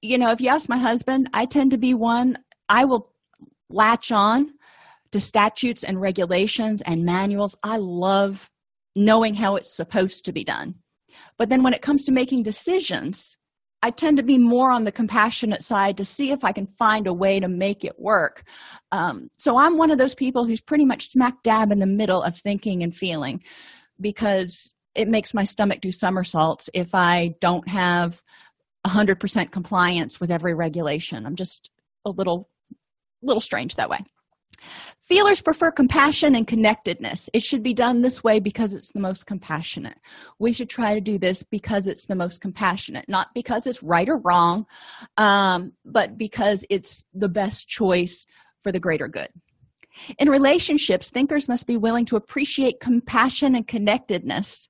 you 0.00 0.18
know 0.18 0.30
if 0.30 0.40
you 0.40 0.48
ask 0.48 0.68
my 0.68 0.78
husband 0.78 1.28
i 1.32 1.46
tend 1.46 1.70
to 1.70 1.78
be 1.78 1.94
one 1.94 2.36
i 2.68 2.84
will 2.84 3.12
latch 3.72 4.12
on 4.12 4.52
to 5.12 5.20
statutes 5.20 5.84
and 5.84 6.00
regulations 6.00 6.82
and 6.82 7.04
manuals. 7.04 7.54
I 7.62 7.76
love 7.76 8.50
knowing 8.96 9.34
how 9.34 9.56
it's 9.56 9.74
supposed 9.74 10.24
to 10.24 10.32
be 10.32 10.44
done 10.44 10.74
but 11.36 11.48
then 11.48 11.62
when 11.62 11.74
it 11.74 11.82
comes 11.82 12.04
to 12.04 12.12
making 12.12 12.42
decisions, 12.42 13.36
I 13.82 13.90
tend 13.90 14.16
to 14.18 14.22
be 14.22 14.38
more 14.38 14.70
on 14.70 14.84
the 14.84 14.92
compassionate 14.92 15.62
side 15.62 15.96
to 15.96 16.04
see 16.04 16.30
if 16.30 16.44
I 16.44 16.52
can 16.52 16.66
find 16.66 17.06
a 17.06 17.12
way 17.12 17.40
to 17.40 17.48
make 17.48 17.84
it 17.84 17.98
work. 17.98 18.44
Um, 18.92 19.28
so 19.38 19.58
I'm 19.58 19.76
one 19.76 19.90
of 19.90 19.98
those 19.98 20.14
people 20.14 20.44
who's 20.44 20.60
pretty 20.60 20.84
much 20.84 21.08
smack 21.08 21.42
dab 21.42 21.72
in 21.72 21.80
the 21.80 21.86
middle 21.86 22.22
of 22.22 22.36
thinking 22.36 22.82
and 22.82 22.94
feeling 22.94 23.42
because 24.00 24.72
it 24.94 25.08
makes 25.08 25.34
my 25.34 25.42
stomach 25.42 25.80
do 25.80 25.90
somersaults 25.90 26.70
if 26.74 26.94
I 26.94 27.34
don't 27.40 27.66
have 27.68 28.22
100% 28.86 29.50
compliance 29.50 30.20
with 30.20 30.30
every 30.30 30.54
regulation. 30.54 31.26
I'm 31.26 31.36
just 31.36 31.70
a 32.04 32.10
little 32.10 32.48
little 33.22 33.40
strange 33.40 33.76
that 33.76 33.88
way. 33.88 34.00
Feelers 35.00 35.42
prefer 35.42 35.70
compassion 35.70 36.34
and 36.34 36.46
connectedness. 36.46 37.28
It 37.32 37.42
should 37.42 37.62
be 37.62 37.74
done 37.74 38.00
this 38.00 38.24
way 38.24 38.40
because 38.40 38.72
it's 38.72 38.92
the 38.92 39.00
most 39.00 39.26
compassionate. 39.26 39.98
We 40.38 40.52
should 40.52 40.70
try 40.70 40.94
to 40.94 41.00
do 41.00 41.18
this 41.18 41.42
because 41.42 41.86
it's 41.86 42.06
the 42.06 42.14
most 42.14 42.40
compassionate, 42.40 43.08
not 43.08 43.28
because 43.34 43.66
it's 43.66 43.82
right 43.82 44.08
or 44.08 44.18
wrong, 44.18 44.66
um, 45.18 45.72
but 45.84 46.16
because 46.16 46.64
it's 46.70 47.04
the 47.12 47.28
best 47.28 47.68
choice 47.68 48.24
for 48.62 48.72
the 48.72 48.80
greater 48.80 49.08
good. 49.08 49.28
In 50.18 50.30
relationships, 50.30 51.10
thinkers 51.10 51.48
must 51.48 51.66
be 51.66 51.76
willing 51.76 52.06
to 52.06 52.16
appreciate 52.16 52.80
compassion 52.80 53.54
and 53.54 53.66
connectedness, 53.66 54.68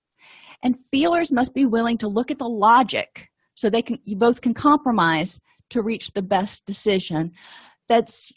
and 0.62 0.80
feelers 0.90 1.30
must 1.30 1.54
be 1.54 1.66
willing 1.66 1.98
to 1.98 2.08
look 2.08 2.30
at 2.30 2.38
the 2.38 2.48
logic 2.48 3.28
so 3.54 3.68
they 3.68 3.82
can 3.82 3.98
you 4.04 4.16
both 4.16 4.40
can 4.40 4.54
compromise 4.54 5.40
to 5.70 5.82
reach 5.82 6.12
the 6.12 6.22
best 6.22 6.66
decision 6.66 7.32
that's 7.88 8.32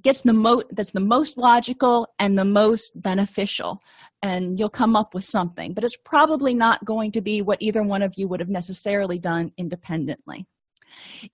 gets 0.00 0.22
the 0.22 0.32
most 0.32 0.66
that's 0.72 0.92
the 0.92 1.00
most 1.00 1.36
logical 1.36 2.08
and 2.18 2.38
the 2.38 2.44
most 2.44 2.92
beneficial 3.00 3.82
and 4.22 4.58
you'll 4.58 4.70
come 4.70 4.96
up 4.96 5.14
with 5.14 5.24
something 5.24 5.74
but 5.74 5.84
it's 5.84 5.98
probably 6.04 6.54
not 6.54 6.82
going 6.84 7.12
to 7.12 7.20
be 7.20 7.42
what 7.42 7.60
either 7.60 7.82
one 7.82 8.02
of 8.02 8.14
you 8.16 8.26
would 8.26 8.40
have 8.40 8.48
necessarily 8.48 9.18
done 9.18 9.52
independently. 9.58 10.46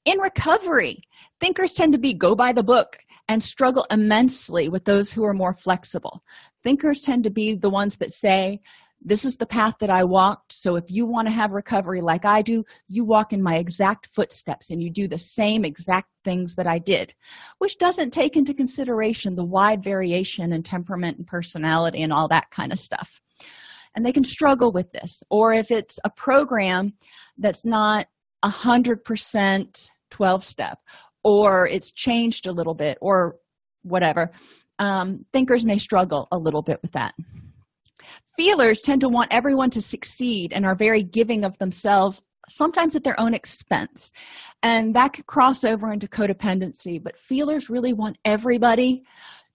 In 0.04 0.18
recovery 0.18 1.02
thinkers 1.40 1.74
tend 1.74 1.92
to 1.92 1.98
be 1.98 2.12
go 2.14 2.34
by 2.34 2.52
the 2.52 2.62
book 2.62 2.98
and 3.28 3.42
struggle 3.42 3.86
immensely 3.90 4.68
with 4.68 4.84
those 4.84 5.12
who 5.12 5.22
are 5.24 5.34
more 5.34 5.54
flexible. 5.54 6.22
Thinkers 6.64 7.02
tend 7.02 7.24
to 7.24 7.30
be 7.30 7.54
the 7.54 7.70
ones 7.70 7.96
that 7.96 8.10
say 8.10 8.60
this 9.00 9.24
is 9.24 9.36
the 9.36 9.46
path 9.46 9.76
that 9.80 9.90
I 9.90 10.04
walked. 10.04 10.52
So 10.52 10.76
if 10.76 10.90
you 10.90 11.06
want 11.06 11.28
to 11.28 11.34
have 11.34 11.52
recovery 11.52 12.00
like 12.00 12.24
I 12.24 12.42
do, 12.42 12.64
you 12.88 13.04
walk 13.04 13.32
in 13.32 13.42
my 13.42 13.56
exact 13.56 14.08
footsteps 14.08 14.70
and 14.70 14.82
you 14.82 14.90
do 14.90 15.06
the 15.06 15.18
same 15.18 15.64
exact 15.64 16.08
things 16.24 16.54
that 16.56 16.66
I 16.66 16.78
did, 16.78 17.14
which 17.58 17.78
doesn't 17.78 18.10
take 18.10 18.36
into 18.36 18.52
consideration 18.52 19.36
the 19.36 19.44
wide 19.44 19.82
variation 19.82 20.52
in 20.52 20.62
temperament 20.62 21.18
and 21.18 21.26
personality 21.26 22.02
and 22.02 22.12
all 22.12 22.28
that 22.28 22.50
kind 22.50 22.72
of 22.72 22.78
stuff. 22.78 23.20
And 23.94 24.04
they 24.04 24.12
can 24.12 24.24
struggle 24.24 24.72
with 24.72 24.90
this. 24.92 25.22
Or 25.30 25.52
if 25.52 25.70
it's 25.70 25.98
a 26.04 26.10
program 26.10 26.94
that's 27.38 27.64
not 27.64 28.06
100% 28.44 29.90
12 30.10 30.44
step, 30.44 30.78
or 31.22 31.68
it's 31.68 31.92
changed 31.92 32.46
a 32.46 32.52
little 32.52 32.74
bit, 32.74 32.96
or 33.00 33.36
whatever, 33.82 34.30
um, 34.78 35.24
thinkers 35.32 35.66
may 35.66 35.76
struggle 35.76 36.28
a 36.32 36.38
little 36.38 36.62
bit 36.62 36.80
with 36.82 36.92
that 36.92 37.14
feelers 38.38 38.80
tend 38.80 39.00
to 39.00 39.08
want 39.08 39.32
everyone 39.32 39.68
to 39.68 39.82
succeed 39.82 40.52
and 40.52 40.64
are 40.64 40.76
very 40.76 41.02
giving 41.02 41.44
of 41.44 41.58
themselves 41.58 42.22
sometimes 42.48 42.94
at 42.94 43.02
their 43.04 43.18
own 43.20 43.34
expense. 43.34 44.12
And 44.62 44.94
that 44.94 45.12
could 45.12 45.26
cross 45.26 45.64
over 45.64 45.92
into 45.92 46.06
codependency 46.06 47.02
but 47.02 47.18
feelers 47.18 47.68
really 47.68 47.92
want 47.92 48.16
everybody 48.24 49.02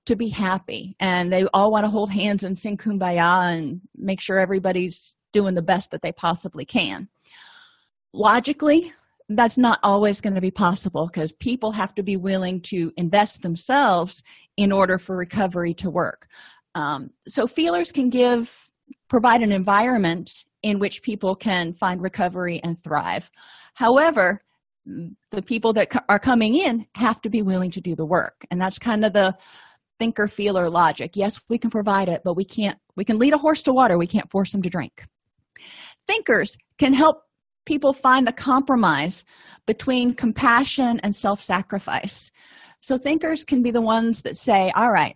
to 0.05 0.17
be 0.17 0.27
happy 0.27 0.97
and 0.99 1.31
they 1.31 1.45
all 1.53 1.71
want 1.71 1.85
to 1.85 1.89
hold 1.89 2.11
hands 2.11 2.43
and 2.43 2.59
sing 2.59 2.75
kumbaya 2.75 3.57
and 3.57 3.79
make 3.95 4.19
sure 4.19 4.37
everybody's 4.37 5.15
doing 5.31 5.55
the 5.55 5.61
best 5.61 5.91
that 5.91 6.01
they 6.01 6.11
possibly 6.11 6.65
can. 6.65 7.07
Logically 8.11 8.91
that's 9.29 9.57
not 9.57 9.79
always 9.81 10.19
going 10.19 10.35
to 10.35 10.41
be 10.41 10.51
possible 10.51 11.07
because 11.07 11.31
people 11.31 11.71
have 11.71 11.95
to 11.95 12.03
be 12.03 12.17
willing 12.17 12.59
to 12.59 12.91
invest 12.97 13.41
themselves 13.41 14.21
in 14.57 14.73
order 14.73 14.97
for 14.97 15.15
recovery 15.15 15.73
to 15.73 15.89
work. 15.89 16.27
Um, 16.75 17.11
so 17.27 17.47
feelers 17.47 17.93
can 17.93 18.09
give 18.09 18.72
provide 19.13 19.43
an 19.43 19.51
environment 19.51 20.43
in 20.63 20.79
which 20.79 21.03
people 21.03 21.35
can 21.35 21.71
find 21.71 22.01
recovery 22.01 22.59
and 22.63 22.81
thrive. 22.81 23.29
However 23.75 24.41
the 25.29 25.41
people 25.43 25.71
that 25.71 25.87
are 26.09 26.17
coming 26.17 26.55
in 26.55 26.87
have 26.95 27.21
to 27.21 27.29
be 27.29 27.43
willing 27.43 27.69
to 27.69 27.79
do 27.79 27.95
the 27.95 28.07
work 28.07 28.43
and 28.49 28.59
that's 28.59 28.79
kind 28.79 29.05
of 29.05 29.13
the 29.13 29.37
thinker 29.99 30.27
feeler 30.27 30.67
logic. 30.67 31.15
Yes 31.15 31.39
we 31.47 31.59
can 31.59 31.69
provide 31.69 32.09
it 32.09 32.21
but 32.25 32.33
we 32.33 32.43
can't 32.43 32.79
we 32.95 33.05
can 33.05 33.19
lead 33.19 33.33
a 33.33 33.37
horse 33.37 33.61
to 33.63 33.71
water. 33.71 33.99
We 33.99 34.07
can't 34.07 34.31
force 34.31 34.51
them 34.51 34.63
to 34.63 34.69
drink. 34.71 35.05
Thinkers 36.07 36.57
can 36.79 36.95
help 36.95 37.21
people 37.67 37.93
find 37.93 38.25
the 38.25 38.33
compromise 38.33 39.25
between 39.67 40.15
compassion 40.15 40.99
and 41.01 41.15
self-sacrifice. 41.15 42.31
So 42.81 42.97
thinkers 42.97 43.45
can 43.45 43.61
be 43.61 43.69
the 43.69 43.79
ones 43.79 44.23
that 44.23 44.37
say 44.37 44.71
all 44.75 44.91
right 44.91 45.15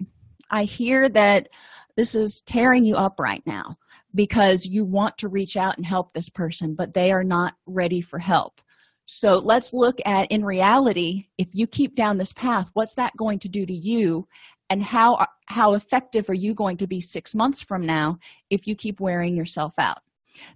I 0.52 0.66
hear 0.66 1.10
that 1.10 1.50
this 1.96 2.14
is 2.14 2.44
tearing 2.46 2.86
you 2.86 2.96
up 2.96 3.20
right 3.20 3.42
now 3.48 3.78
because 4.18 4.66
you 4.66 4.84
want 4.84 5.18
to 5.20 5.30
reach 5.30 5.56
out 5.56 5.78
and 5.78 5.86
help 5.86 6.12
this 6.12 6.28
person, 6.28 6.76
but 6.76 6.94
they 6.94 7.12
are 7.12 7.24
not 7.24 7.54
ready 7.66 8.02
for 8.02 8.20
help. 8.20 8.60
So 9.06 9.36
let's 9.36 9.74
look 9.74 10.00
at 10.06 10.30
in 10.32 10.44
reality, 10.44 11.28
if 11.38 11.48
you 11.54 11.66
keep 11.68 11.96
down 11.96 12.18
this 12.18 12.34
path, 12.34 12.70
what's 12.74 12.96
that 12.96 13.16
going 13.16 13.40
to 13.40 13.48
do 13.48 13.66
to 13.66 13.74
you? 13.74 14.28
And 14.70 14.84
how, 14.84 15.26
how 15.46 15.76
effective 15.76 16.30
are 16.30 16.34
you 16.34 16.54
going 16.54 16.76
to 16.78 16.88
be 16.88 17.00
six 17.00 17.34
months 17.34 17.62
from 17.62 17.86
now 17.86 18.18
if 18.50 18.68
you 18.68 18.76
keep 18.76 19.00
wearing 19.00 19.38
yourself 19.38 19.76
out? 19.80 20.00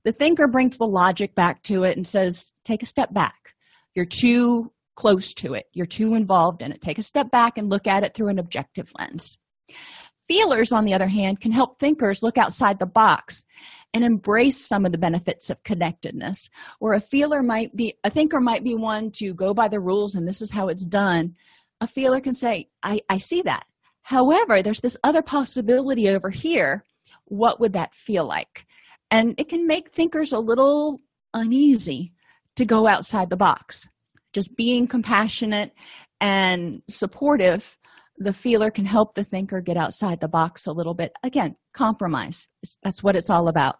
The 0.03 0.11
thinker 0.11 0.47
brings 0.47 0.77
the 0.77 0.85
logic 0.85 1.33
back 1.33 1.63
to 1.63 1.83
it 1.83 1.95
and 1.95 2.05
says, 2.05 2.51
take 2.65 2.83
a 2.83 2.87
step 2.87 3.13
back. 3.13 3.53
You're 3.95 4.05
too 4.05 4.73
close 4.95 5.33
to 5.35 5.53
it, 5.53 5.67
you're 5.71 5.85
too 5.85 6.15
involved 6.15 6.61
in 6.61 6.73
it. 6.73 6.81
Take 6.81 6.97
a 6.97 7.03
step 7.03 7.31
back 7.31 7.57
and 7.57 7.69
look 7.69 7.87
at 7.87 8.03
it 8.03 8.13
through 8.13 8.27
an 8.27 8.39
objective 8.39 8.91
lens. 8.99 9.37
Feelers, 10.31 10.71
on 10.71 10.85
the 10.85 10.93
other 10.93 11.09
hand, 11.09 11.41
can 11.41 11.51
help 11.51 11.77
thinkers 11.77 12.23
look 12.23 12.37
outside 12.37 12.79
the 12.79 12.85
box 12.85 13.43
and 13.93 14.01
embrace 14.01 14.65
some 14.65 14.85
of 14.85 14.93
the 14.93 14.97
benefits 14.97 15.49
of 15.49 15.61
connectedness. 15.65 16.49
Where 16.79 16.93
a 16.93 17.01
feeler 17.01 17.43
might 17.43 17.75
be, 17.75 17.95
a 18.05 18.09
thinker 18.09 18.39
might 18.39 18.63
be 18.63 18.73
one 18.73 19.11
to 19.15 19.33
go 19.33 19.53
by 19.53 19.67
the 19.67 19.81
rules 19.81 20.15
and 20.15 20.25
this 20.25 20.41
is 20.41 20.49
how 20.49 20.69
it's 20.69 20.85
done. 20.85 21.35
A 21.81 21.87
feeler 21.87 22.21
can 22.21 22.33
say, 22.33 22.69
I, 22.81 23.01
I 23.09 23.17
see 23.17 23.41
that. 23.41 23.65
However, 24.03 24.63
there's 24.63 24.79
this 24.79 24.95
other 25.03 25.21
possibility 25.21 26.07
over 26.07 26.29
here. 26.29 26.85
What 27.25 27.59
would 27.59 27.73
that 27.73 27.93
feel 27.93 28.23
like? 28.23 28.65
And 29.09 29.35
it 29.37 29.49
can 29.49 29.67
make 29.67 29.91
thinkers 29.91 30.31
a 30.31 30.39
little 30.39 31.01
uneasy 31.33 32.13
to 32.55 32.63
go 32.63 32.87
outside 32.87 33.29
the 33.29 33.35
box. 33.35 33.89
Just 34.31 34.55
being 34.55 34.87
compassionate 34.87 35.73
and 36.21 36.83
supportive 36.87 37.77
the 38.23 38.33
feeler 38.33 38.71
can 38.71 38.85
help 38.85 39.15
the 39.15 39.23
thinker 39.23 39.61
get 39.61 39.77
outside 39.77 40.19
the 40.19 40.27
box 40.27 40.67
a 40.67 40.71
little 40.71 40.93
bit. 40.93 41.11
Again, 41.23 41.55
compromise. 41.73 42.47
That's 42.83 43.03
what 43.03 43.15
it's 43.15 43.29
all 43.29 43.47
about. 43.47 43.77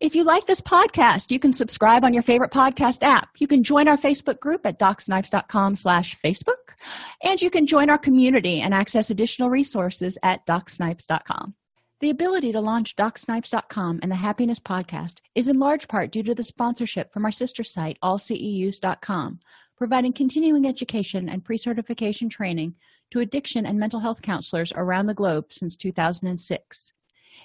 If 0.00 0.14
you 0.14 0.24
like 0.24 0.46
this 0.46 0.60
podcast, 0.60 1.30
you 1.30 1.38
can 1.38 1.52
subscribe 1.52 2.04
on 2.04 2.14
your 2.14 2.22
favorite 2.22 2.50
podcast 2.50 3.02
app. 3.02 3.28
You 3.38 3.46
can 3.46 3.62
join 3.62 3.86
our 3.86 3.98
Facebook 3.98 4.40
group 4.40 4.64
at 4.64 4.78
docsnipes.com 4.78 5.76
slash 5.76 6.16
Facebook. 6.18 6.74
And 7.22 7.40
you 7.40 7.50
can 7.50 7.66
join 7.66 7.90
our 7.90 7.98
community 7.98 8.60
and 8.60 8.72
access 8.72 9.10
additional 9.10 9.50
resources 9.50 10.16
at 10.22 10.46
docsnipes.com. 10.46 11.54
The 12.02 12.10
ability 12.10 12.50
to 12.50 12.60
launch 12.60 12.96
DocSnipes.com 12.96 14.00
and 14.02 14.10
the 14.10 14.16
Happiness 14.16 14.58
Podcast 14.58 15.20
is 15.36 15.46
in 15.46 15.60
large 15.60 15.86
part 15.86 16.10
due 16.10 16.24
to 16.24 16.34
the 16.34 16.42
sponsorship 16.42 17.12
from 17.12 17.24
our 17.24 17.30
sister 17.30 17.62
site, 17.62 17.96
allceus.com, 18.02 19.38
providing 19.82 20.12
continuing 20.12 20.64
education 20.64 21.28
and 21.28 21.44
pre 21.44 21.56
certification 21.56 22.28
training 22.28 22.72
to 23.10 23.18
addiction 23.18 23.66
and 23.66 23.76
mental 23.76 23.98
health 23.98 24.22
counselors 24.22 24.72
around 24.76 25.06
the 25.06 25.12
globe 25.12 25.46
since 25.50 25.74
2006. 25.74 26.92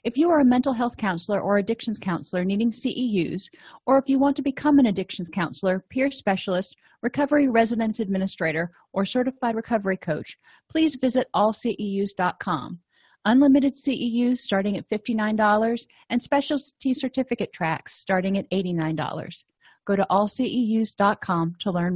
If 0.03 0.19
you 0.19 0.29
are 0.29 0.41
a 0.41 0.45
mental 0.45 0.73
health 0.73 0.97
counselor 0.97 1.41
or 1.41 1.57
addictions 1.57 1.97
counselor 1.97 2.45
needing 2.45 2.69
CEUs, 2.69 3.49
or 3.87 3.97
if 3.97 4.07
you 4.07 4.19
want 4.19 4.35
to 4.35 4.43
become 4.43 4.77
an 4.77 4.85
addictions 4.85 5.31
counselor, 5.31 5.83
peer 5.89 6.11
specialist, 6.11 6.75
recovery 7.01 7.49
residence 7.49 7.99
administrator, 7.99 8.69
or 8.93 9.03
certified 9.03 9.55
recovery 9.55 9.97
coach, 9.97 10.37
please 10.69 10.93
visit 10.93 11.29
allceus.com. 11.33 12.77
Unlimited 13.25 13.73
CEUs 13.73 14.37
starting 14.37 14.77
at 14.77 14.87
$59 14.87 15.87
and 16.11 16.21
specialty 16.21 16.93
certificate 16.93 17.51
tracks 17.51 17.95
starting 17.95 18.37
at 18.37 18.47
$89. 18.51 19.43
Go 19.87 19.95
to 19.95 20.05
allceus.com 20.09 21.55
to 21.59 21.71
learn 21.71 21.95